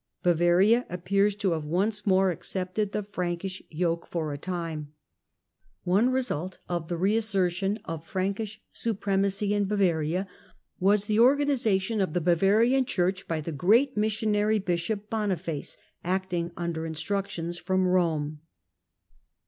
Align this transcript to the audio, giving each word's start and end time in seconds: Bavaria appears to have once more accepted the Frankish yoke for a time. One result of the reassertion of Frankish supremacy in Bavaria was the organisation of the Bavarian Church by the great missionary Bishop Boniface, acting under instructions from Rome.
Bavaria 0.23 0.83
appears 0.89 1.35
to 1.35 1.51
have 1.51 1.63
once 1.63 2.07
more 2.07 2.31
accepted 2.31 2.91
the 2.91 3.03
Frankish 3.03 3.61
yoke 3.69 4.07
for 4.07 4.33
a 4.33 4.35
time. 4.39 4.93
One 5.83 6.09
result 6.09 6.57
of 6.67 6.87
the 6.87 6.97
reassertion 6.97 7.77
of 7.85 8.03
Frankish 8.03 8.59
supremacy 8.71 9.53
in 9.53 9.65
Bavaria 9.67 10.25
was 10.79 11.05
the 11.05 11.19
organisation 11.19 12.01
of 12.01 12.13
the 12.13 12.19
Bavarian 12.21 12.83
Church 12.83 13.27
by 13.27 13.41
the 13.41 13.51
great 13.51 13.95
missionary 13.95 14.57
Bishop 14.57 15.07
Boniface, 15.11 15.77
acting 16.03 16.49
under 16.57 16.87
instructions 16.87 17.59
from 17.59 17.85
Rome. 17.87 18.39